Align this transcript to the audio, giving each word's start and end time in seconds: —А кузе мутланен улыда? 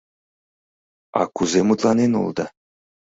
—А 1.19 1.21
кузе 1.35 1.61
мутланен 1.67 2.11
улыда? 2.19 2.47